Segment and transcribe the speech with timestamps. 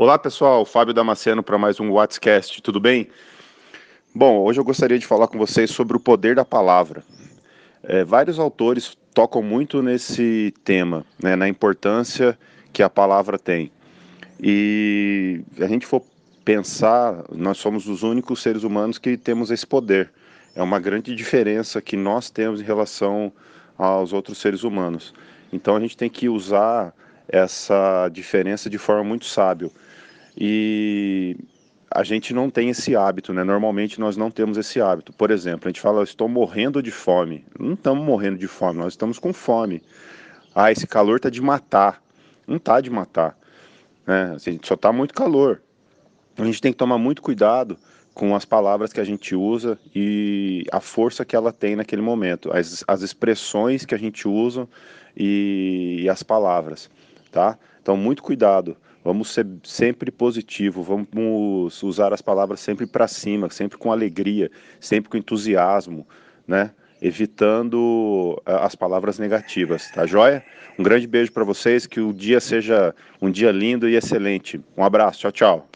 [0.00, 3.08] Olá pessoal, Fábio Damasceno para mais um WhatsCast, tudo bem?
[4.14, 7.02] Bom, hoje eu gostaria de falar com vocês sobre o poder da palavra.
[7.82, 12.38] É, vários autores tocam muito nesse tema, né, na importância
[12.72, 13.72] que a palavra tem.
[14.40, 16.04] E a gente for
[16.44, 20.12] pensar, nós somos os únicos seres humanos que temos esse poder.
[20.54, 23.32] É uma grande diferença que nós temos em relação
[23.76, 25.12] aos outros seres humanos.
[25.52, 26.94] Então a gente tem que usar
[27.28, 29.70] essa diferença de forma muito sábio.
[30.36, 31.36] E
[31.90, 33.42] a gente não tem esse hábito, né?
[33.44, 35.12] Normalmente nós não temos esse hábito.
[35.12, 37.44] Por exemplo, a gente fala, estou morrendo de fome.
[37.58, 39.82] Não estamos morrendo de fome, nós estamos com fome.
[40.54, 42.02] Ah, esse calor está de matar.
[42.46, 43.36] Não está de matar.
[44.06, 44.32] Né?
[44.34, 45.62] Assim, só está muito calor.
[46.36, 47.76] A gente tem que tomar muito cuidado
[48.18, 52.50] com as palavras que a gente usa e a força que ela tem naquele momento,
[52.52, 54.68] as, as expressões que a gente usa
[55.16, 56.90] e, e as palavras,
[57.30, 57.58] tá?
[57.80, 58.76] Então, muito cuidado.
[59.04, 65.08] Vamos ser sempre positivo, vamos usar as palavras sempre para cima, sempre com alegria, sempre
[65.08, 66.06] com entusiasmo,
[66.46, 66.72] né?
[67.00, 70.44] Evitando eh, as palavras negativas, tá joia?
[70.78, 74.60] Um grande beijo para vocês, que o dia seja um dia lindo e excelente.
[74.76, 75.66] Um abraço, tchau, tchau.